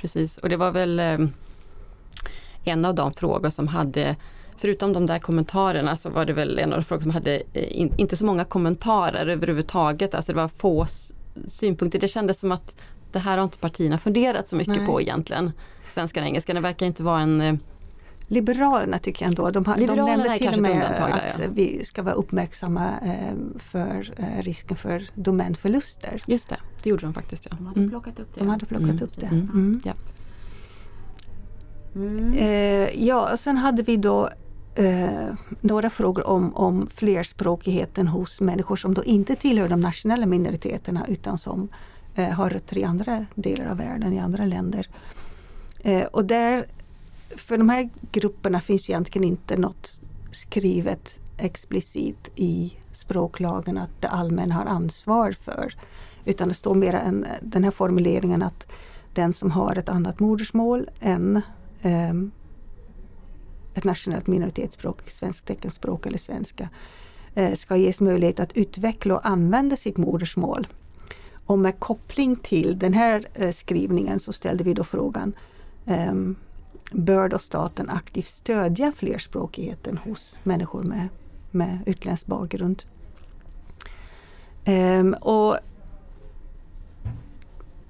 [0.00, 1.18] Precis, och det var väl eh,
[2.64, 4.16] en av de frågor som hade
[4.60, 7.80] Förutom de där kommentarerna så var det väl en av de frågor som hade eh,
[7.80, 10.14] in, inte så många kommentarer överhuvudtaget.
[10.14, 10.86] Alltså det var få
[11.48, 11.98] synpunkter.
[11.98, 12.80] Det kändes som att
[13.12, 14.86] det här har inte partierna funderat så mycket Nej.
[14.86, 15.52] på egentligen.
[15.90, 17.54] Svenskan och engelskan, det verkar inte vara en eh,
[18.32, 21.46] Liberalerna tycker jag ändå, de, har, de nämner till och med att ja.
[21.54, 26.22] vi ska vara uppmärksamma eh, för eh, risken för domänförluster.
[26.26, 27.46] Just det, det gjorde de faktiskt.
[27.50, 27.56] Ja.
[27.56, 27.90] De hade mm.
[27.90, 28.40] plockat upp det.
[28.40, 29.02] De hade plockat mm.
[29.02, 29.26] upp det.
[29.26, 29.50] Mm.
[29.52, 29.80] mm.
[29.84, 29.92] Ja.
[31.94, 32.32] Mm.
[32.32, 34.30] Eh, ja, sen hade vi då
[34.74, 41.06] eh, några frågor om, om flerspråkigheten hos människor som då inte tillhör de nationella minoriteterna
[41.08, 41.68] utan som
[42.14, 44.88] eh, har rötter i andra delar av världen, i andra länder.
[45.82, 46.66] Eh, och där,
[47.36, 50.00] för de här grupperna finns egentligen inte något
[50.32, 55.74] skrivet explicit i språklagen att det allmänna har ansvar för.
[56.24, 58.72] Utan det står mer än den här formuleringen att
[59.14, 61.42] den som har ett annat modersmål än
[61.82, 62.14] eh,
[63.74, 66.68] ett nationellt minoritetsspråk, svenskt teckenspråk eller svenska,
[67.34, 70.66] eh, ska ges möjlighet att utveckla och använda sitt modersmål
[71.46, 75.32] och med koppling till den här eh, skrivningen så ställde vi då frågan
[75.86, 76.36] ehm,
[76.92, 81.08] Bör då staten aktivt stödja flerspråkigheten hos människor med,
[81.50, 82.82] med utländsk bakgrund?
[84.64, 85.58] Ehm, och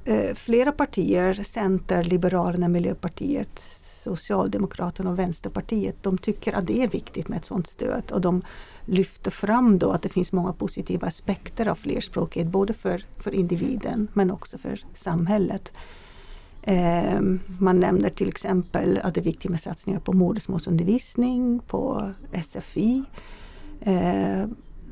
[0.04, 3.58] e, Flera partier, Center, Liberalerna, Miljöpartiet,
[4.04, 8.42] Socialdemokraterna och Vänsterpartiet, de tycker att det är viktigt med ett sådant stöd och de
[8.84, 14.08] lyfter fram då att det finns många positiva aspekter av flerspråkighet både för, för individen
[14.14, 15.72] men också för samhället.
[16.62, 17.20] Eh,
[17.58, 23.02] man nämner till exempel att det är viktigt med satsningar på modersmålsundervisning, på SFI,
[23.80, 24.44] eh,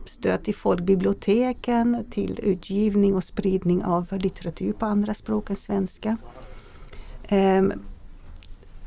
[0.04, 6.16] stöd till folkbiblioteken, till utgivning och spridning av litteratur på andra språk än svenska.
[7.28, 7.62] Eh,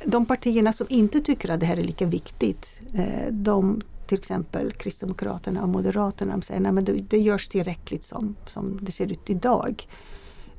[0.06, 4.72] de partierna som inte tycker att det här är lika viktigt, eh, de till exempel
[4.72, 9.30] Kristdemokraterna och Moderaterna de säger att det, det görs tillräckligt som, som det ser ut
[9.30, 9.88] idag.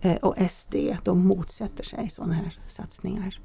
[0.02, 3.40] Eh, och SD de motsätter sig sådana här satsningar.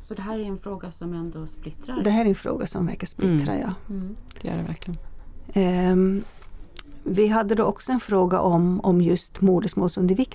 [0.00, 2.02] Så det här är en fråga som ändå splittrar?
[2.02, 3.60] Det här är en fråga som verkar splittra, mm.
[3.60, 3.94] ja.
[3.94, 4.16] Mm.
[4.40, 4.98] Det gör det verkligen.
[5.92, 6.24] Um,
[7.04, 10.28] vi hade då också en fråga om, om just modersmålsundervis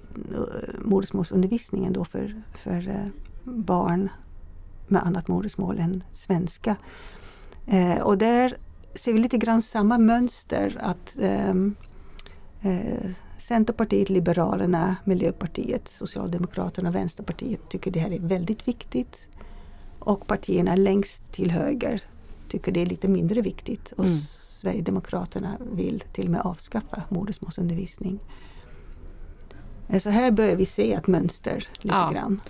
[0.79, 3.07] modersmålsundervisningen då för, för uh,
[3.43, 4.09] barn
[4.87, 6.75] med annat modersmål än svenska.
[7.67, 8.57] Eh, och där
[8.95, 11.75] ser vi lite grann samma mönster att ehm,
[12.61, 19.27] eh, Centerpartiet, Liberalerna, Miljöpartiet, Socialdemokraterna och Vänsterpartiet tycker det här är väldigt viktigt.
[19.99, 22.01] Och partierna längst till höger
[22.47, 23.91] tycker det är lite mindre viktigt.
[23.91, 24.17] Och mm.
[24.17, 28.19] Sverigedemokraterna vill till och med avskaffa modersmålsundervisning.
[29.99, 32.11] Så här börjar vi se ett mönster lite ja.
[32.11, 32.41] grann.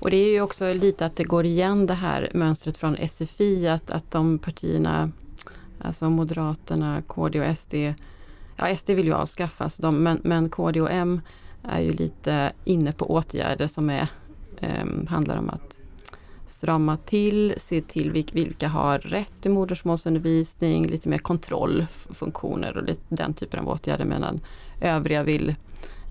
[0.00, 3.68] Och det är ju också lite att det går igen det här mönstret från SFI
[3.68, 5.10] att, att de partierna,
[5.78, 7.74] alltså Moderaterna, KD och SD,
[8.56, 11.20] ja SD vill ju avskaffa, alltså de, men, men KD och M
[11.62, 14.08] är ju lite inne på åtgärder som är,
[14.60, 15.80] eh, handlar om att
[16.48, 23.34] strama till, se till vilka har rätt till modersmålsundervisning, lite mer kontrollfunktioner och lite den
[23.34, 24.40] typen av åtgärder medan
[24.80, 25.54] övriga vill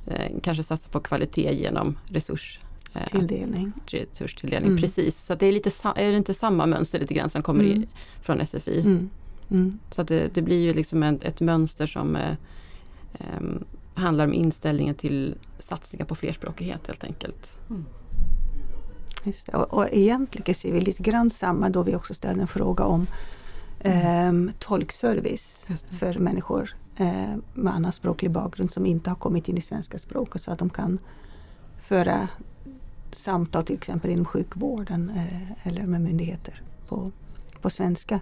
[0.08, 2.60] eh, kanske satsa på kvalitet genom resurs
[2.94, 3.72] Eh, tilldelning.
[3.86, 4.82] Resurstilldelning, mm.
[4.82, 5.26] precis.
[5.26, 7.84] Så det är, lite, är det inte samma mönster lite grann som kommer mm.
[7.84, 7.88] i,
[8.22, 8.80] från SFI?
[8.80, 9.10] Mm.
[9.52, 9.80] Mm.
[9.92, 12.36] Så att det, det, blir ju liksom ett, ett mönster som eh,
[13.14, 13.42] eh,
[13.94, 17.60] handlar om inställningen till satsningar på flerspråkighet helt enkelt.
[17.70, 17.86] Mm.
[19.24, 19.58] Just det.
[19.58, 23.08] Och, och egentligen ser vi lite grann samma då vi också ställde en fråga om
[23.80, 25.66] eh, tolkservice
[26.00, 30.42] för människor eh, med annan språklig bakgrund som inte har kommit in i svenska språket
[30.42, 31.00] så att de kan
[31.82, 32.28] föra
[33.12, 37.12] samtal till exempel inom sjukvården eh, eller med myndigheter på,
[37.62, 38.20] på svenska.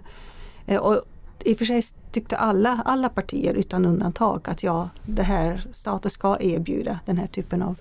[0.66, 1.02] Eh, och
[1.44, 6.10] i och för sig tyckte alla, alla partier utan undantag att ja, det här staten
[6.10, 7.80] ska erbjuda den här typen av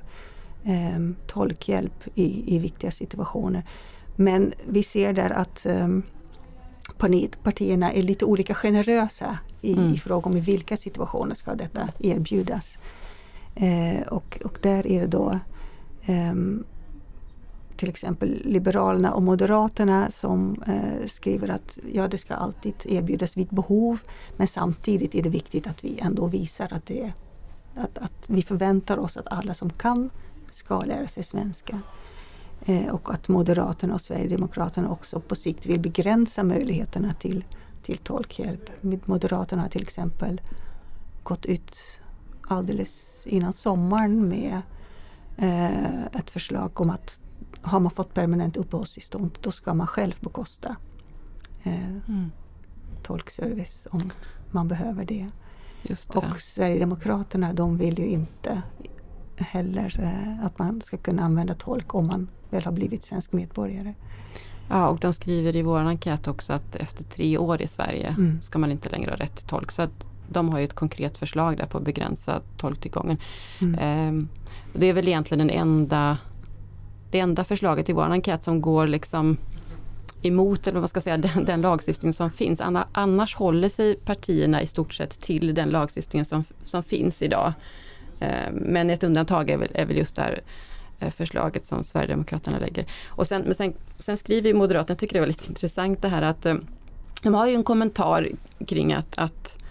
[0.64, 3.64] eh, tolkhjälp i, i viktiga situationer.
[4.16, 5.88] Men vi ser där att eh,
[7.44, 9.94] partierna är lite olika generösa i, mm.
[9.94, 12.78] i fråga om i vilka situationer ska detta erbjudas.
[13.56, 15.40] Eh, och, och där är det då
[16.06, 16.34] eh,
[17.80, 23.48] till exempel Liberalerna och Moderaterna som eh, skriver att ja, det ska alltid erbjudas vid
[23.48, 24.00] behov
[24.38, 27.12] men samtidigt är det viktigt att vi ändå visar att, det,
[27.76, 30.10] att, att vi förväntar oss att alla som kan
[30.52, 31.82] ska lära sig svenska.
[32.66, 37.46] Eh, och att Moderaterna och Sverigedemokraterna också på sikt vill begränsa möjligheterna till,
[37.84, 38.70] till tolkhjälp.
[39.06, 40.42] Moderaterna har till exempel
[41.24, 41.78] gått ut
[42.48, 44.62] alldeles innan sommaren med
[45.38, 47.20] eh, ett förslag om att
[47.62, 50.76] har man fått permanent uppehållstillstånd då ska man själv bekosta
[51.64, 52.32] eh, mm.
[53.04, 54.12] tolkservice om
[54.52, 55.28] man behöver det.
[55.84, 56.16] det.
[56.16, 58.62] Och Sverigedemokraterna de vill ju inte
[59.38, 63.94] heller eh, att man ska kunna använda tolk om man väl har blivit svensk medborgare.
[64.70, 68.42] Ja, och de skriver i vår enkät också att efter tre år i Sverige mm.
[68.42, 69.72] ska man inte längre ha rätt till tolk.
[69.72, 73.18] Så att de har ju ett konkret förslag där på att begränsa tolktillgången.
[73.62, 73.80] Mm.
[73.80, 74.28] Ehm,
[74.74, 76.18] det är väl egentligen den enda,
[77.12, 79.38] det enda förslaget i vår enkät som går liksom
[80.22, 82.62] emot eller vad man ska säga, den, den lagstiftning som finns.
[82.92, 87.54] Annars håller sig partierna i stort sett till den lagstiftning som, som finns idag.
[88.20, 90.42] Eh, men ett undantag är väl, är väl just det här
[91.00, 92.86] eh, förslaget som Sverigedemokraterna lägger.
[93.08, 96.22] Och sen, men sen, sen skriver Moderaterna, jag tycker det var lite intressant det här
[96.22, 96.56] att eh,
[97.22, 98.30] de har ju en kommentar
[98.68, 99.64] kring att, att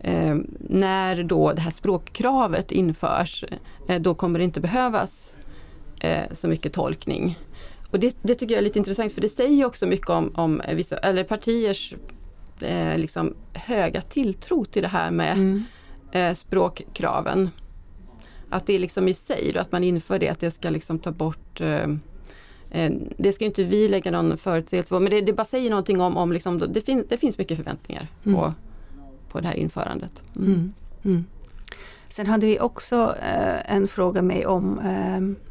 [0.00, 3.44] eh, när då det här språkkravet införs,
[3.88, 5.36] eh, då kommer det inte behövas
[6.32, 7.38] så mycket tolkning.
[7.90, 10.62] Och det, det, tycker jag är lite intressant för det säger också mycket om, om
[10.74, 11.94] vissa, eller partiers
[12.60, 15.64] eh, liksom höga tilltro till det här med mm.
[16.12, 17.50] Eh, språkkraven.
[18.50, 20.98] Att det är liksom i sig, då, att man inför det, att det ska liksom
[20.98, 21.86] ta bort eh,
[23.16, 26.16] det ska inte vi lägga någon förutsägelse på, men det, det bara säger någonting om,
[26.16, 28.36] om liksom, det, fin, det finns mycket förväntningar mm.
[28.36, 28.54] på
[29.30, 30.22] på det här införandet.
[30.36, 30.72] Mm.
[31.04, 31.24] Mm.
[32.08, 35.49] Sen hade vi också eh, en fråga med om eh,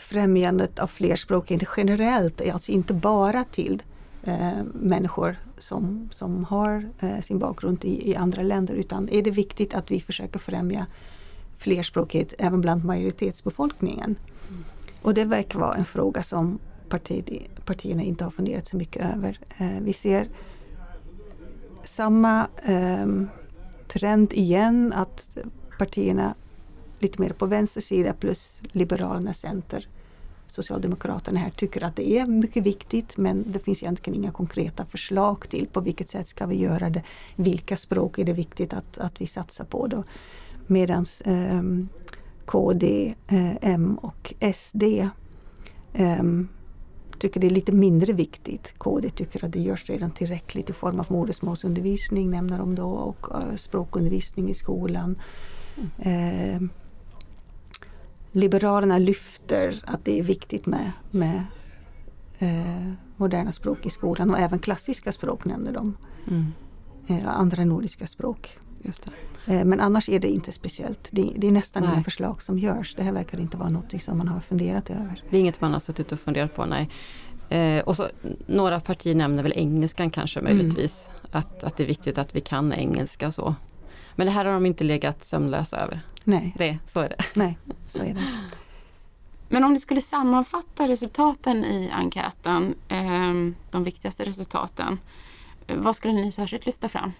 [0.00, 3.82] främjandet av flerspråkighet generellt, alltså inte bara till
[4.22, 9.30] eh, människor som, som har eh, sin bakgrund i, i, andra länder utan är det
[9.30, 10.86] viktigt att vi försöker främja
[11.56, 14.16] flerspråkighet även bland majoritetsbefolkningen.
[14.48, 14.64] Mm.
[15.02, 16.58] Och det verkar vara en fråga som
[16.88, 19.38] parti, partierna inte har funderat så mycket över.
[19.58, 20.28] Eh, vi ser
[21.84, 23.06] samma eh,
[23.88, 25.38] trend igen att
[25.78, 26.34] partierna
[27.02, 29.88] lite mer på vänster sida plus Liberalerna, Center,
[30.46, 35.48] Socialdemokraterna här tycker att det är mycket viktigt men det finns egentligen inga konkreta förslag
[35.48, 37.02] till på vilket sätt ska vi göra det.
[37.36, 40.04] Vilka språk är det viktigt att, att vi satsar på då?
[40.66, 41.62] Medan eh,
[42.44, 44.82] KD, eh, M och SD
[45.92, 46.22] eh,
[47.18, 48.74] tycker det är lite mindre viktigt.
[48.78, 53.28] KD tycker att det görs redan tillräckligt i form av modersmålsundervisning, nämner de då, och
[53.34, 55.18] uh, språkundervisning i skolan.
[56.02, 56.70] Mm.
[58.32, 61.44] Liberalerna lyfter att det är viktigt med, med
[62.38, 65.96] eh, moderna språk i skolan och även klassiska språk nämner de.
[66.28, 66.52] Mm.
[67.06, 68.58] Eh, andra nordiska språk.
[69.46, 71.08] Eh, men annars är det inte speciellt.
[71.10, 71.92] Det, det är nästan nej.
[71.94, 72.94] inga förslag som görs.
[72.94, 75.22] Det här verkar inte vara något som man har funderat över.
[75.30, 76.90] Det är inget man har suttit och funderat på, nej.
[77.48, 78.08] Eh, och så,
[78.46, 80.56] några partier nämner väl engelskan kanske mm.
[80.56, 81.04] möjligtvis.
[81.08, 81.30] Mm.
[81.30, 83.54] Att, att det är viktigt att vi kan engelska så.
[84.16, 86.00] Men det här har de inte legat sömnlösa över.
[86.24, 86.54] Nej.
[86.58, 87.16] Det, så är det.
[87.34, 88.24] Nej, så är det.
[89.48, 94.98] Men om ni skulle sammanfatta resultaten i enkäten, eh, de viktigaste resultaten.
[95.66, 97.12] Vad skulle ni särskilt lyfta fram?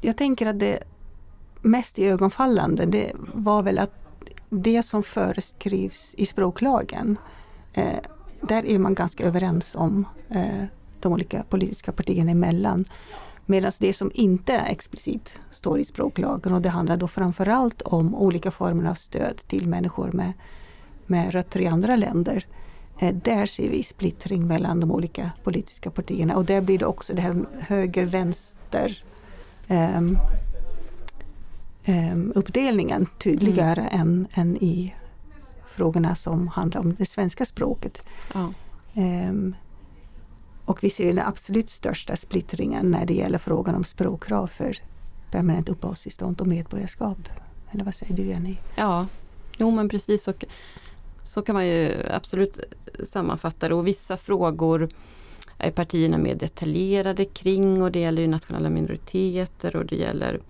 [0.00, 0.82] Jag tänker att det
[1.62, 3.94] mest ögonfallande det var väl att
[4.50, 7.16] det som föreskrivs i språklagen
[7.72, 7.98] eh,
[8.40, 10.64] där är man ganska överens om eh,
[11.00, 12.84] de olika politiska partierna emellan.
[13.52, 18.50] Medan det som inte explicit står i språklagen och det handlar då framförallt om olika
[18.50, 20.32] former av stöd till människor med,
[21.06, 22.46] med rötter i andra länder.
[22.98, 27.14] Eh, där ser vi splittring mellan de olika politiska partierna och där blir det också
[27.14, 29.02] det här höger-vänster
[29.68, 30.18] um,
[31.86, 34.00] um, uppdelningen tydligare mm.
[34.00, 34.94] än, än i
[35.66, 38.08] frågorna som handlar om det svenska språket.
[38.34, 38.52] Ja.
[38.94, 39.54] Um,
[40.72, 44.76] och vi ser den absolut största splittringen när det gäller frågan om språkkrav för
[45.30, 47.18] permanent uppehållstillstånd och medborgarskap.
[47.70, 48.56] Eller vad säger du Jenny?
[48.76, 49.06] Ja,
[49.58, 50.28] jo men precis.
[50.28, 50.44] Och
[51.24, 52.60] Så kan man ju absolut
[53.02, 54.88] sammanfatta det och vissa frågor
[55.58, 60.40] är partierna mer detaljerade kring och det gäller ju nationella minoriteter och det gäller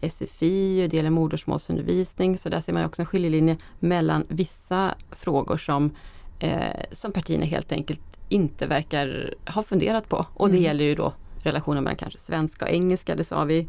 [0.00, 2.38] SFI och det gäller modersmålsundervisning.
[2.38, 5.90] Så där ser man också en skiljelinje mellan vissa frågor som,
[6.38, 10.26] eh, som partierna helt enkelt inte verkar ha funderat på.
[10.34, 10.64] Och det mm.
[10.64, 11.12] gäller ju då
[11.42, 13.68] relationen mellan kanske svenska och engelska, det sa vi.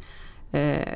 [0.52, 0.94] Eh,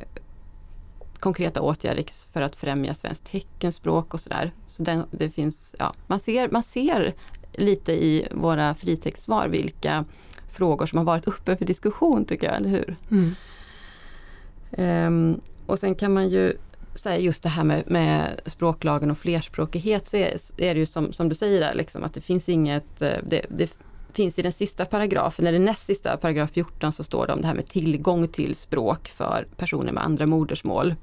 [1.19, 4.51] konkreta åtgärder för att främja svenskt teckenspråk och sådär.
[4.67, 7.13] Så den, det finns, ja, man, ser, man ser
[7.53, 10.05] lite i våra fritextsvar vilka
[10.51, 12.95] frågor som har varit uppe för diskussion tycker jag, eller hur?
[13.11, 13.35] Mm.
[15.07, 16.53] Um, och sen kan man ju
[16.99, 21.13] säga just det här med, med språklagen och flerspråkighet så är, är det ju som,
[21.13, 23.77] som du säger där, liksom, att det finns inget, eh, det, det
[24.13, 27.47] finns i den sista paragrafen, eller näst sista paragraf 14 så står det om det
[27.47, 30.95] här med tillgång till språk för personer med andra modersmål.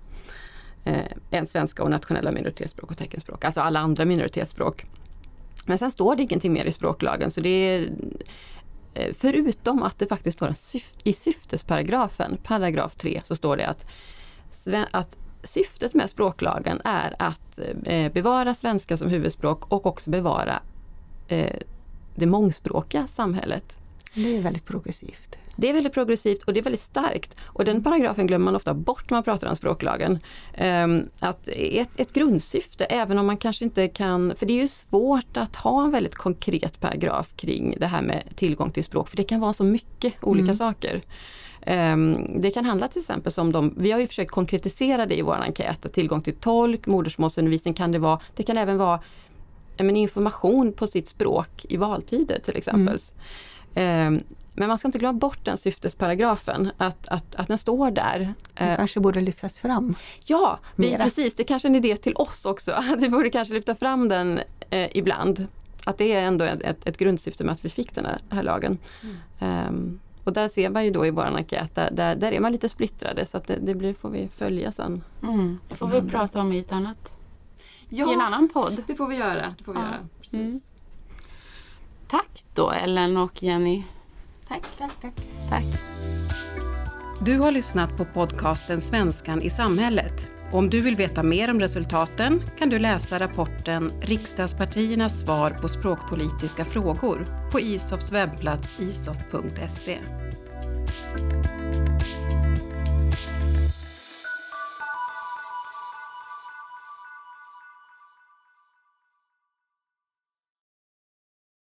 [0.84, 4.86] Eh, än svenska och nationella minoritetsspråk och teckenspråk, alltså alla andra minoritetsspråk.
[5.66, 7.88] Men sen står det ingenting mer i språklagen så det är
[8.95, 10.55] eh, Förutom att det faktiskt står
[11.05, 13.86] i syftesparagrafen, paragraf 3, så står det att,
[14.90, 20.62] att syftet med språklagen är att eh, bevara svenska som huvudspråk och också bevara
[21.28, 21.57] eh,
[22.14, 23.78] det mångspråkiga samhället.
[24.14, 25.38] Det är väldigt progressivt.
[25.57, 27.37] Det är väldigt progressivt och det är väldigt starkt.
[27.45, 30.19] Och den paragrafen glömmer man ofta bort när man pratar om språklagen.
[30.61, 34.69] Um, att ett, ett grundsyfte, även om man kanske inte kan, för det är ju
[34.69, 39.17] svårt att ha en väldigt konkret paragraf kring det här med tillgång till språk, för
[39.17, 40.57] det kan vara så mycket olika mm.
[40.57, 41.01] saker.
[41.67, 45.23] Um, det kan handla till exempel som de, vi har ju försökt konkretisera det i
[45.23, 49.01] vår enkät, tillgång till tolk, modersmålsundervisning kan det vara, det kan även vara
[49.79, 52.99] men, information på sitt språk i valtider till exempel.
[53.75, 54.21] Mm.
[54.55, 58.35] Men man ska inte glömma bort den syftesparagrafen, att, att, att den står där.
[58.55, 59.97] Den eh, kanske borde lyftas fram?
[60.27, 61.35] Ja, vi, precis.
[61.35, 64.41] Det kanske är en idé till oss också, att vi borde kanske lyfta fram den
[64.71, 65.47] eh, ibland.
[65.85, 68.79] Att det är ändå ett, ett grundsyfte med att vi fick den här, här lagen.
[69.03, 69.69] Mm.
[69.69, 72.53] Um, och där ser man ju då i vår enkät, där, där, där är man
[72.53, 75.05] lite splittrade så att det, det blir, får vi följa sen.
[75.23, 75.59] Mm.
[75.69, 77.13] Det får vi prata om i ett annat
[77.89, 78.83] ja, i en annan podd.
[78.87, 79.55] det får vi göra.
[79.59, 79.87] Det får vi ja.
[79.87, 80.45] göra.
[80.45, 80.61] Mm.
[82.09, 83.83] Tack då Ellen och Jenny.
[84.55, 84.67] Tack.
[84.79, 85.15] Tack, tack.
[85.49, 85.65] tack.
[87.21, 90.27] Du har lyssnat på podcasten Svenskan i samhället.
[90.53, 96.65] Om du vill veta mer om resultaten kan du läsa rapporten Riksdagspartiernas svar på språkpolitiska
[96.65, 99.99] frågor på ISOFs webbplats isof.se.